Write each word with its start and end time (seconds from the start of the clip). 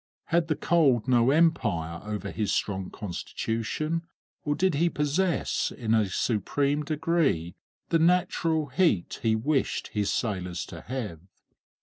Had 0.33 0.47
the 0.47 0.55
cold 0.55 1.07
no 1.07 1.29
empire 1.29 2.01
over 2.03 2.31
his 2.31 2.51
strong 2.51 2.89
constitution, 2.89 4.01
or 4.43 4.55
did 4.55 4.73
he 4.73 4.89
possess 4.89 5.71
in 5.71 5.93
a 5.93 6.09
supreme 6.09 6.81
degree 6.83 7.53
the 7.89 7.99
natural 7.99 8.65
heat 8.69 9.19
he 9.21 9.35
wished 9.35 9.89
his 9.89 10.11
sailors 10.11 10.65
to 10.65 10.81
have? 10.81 11.19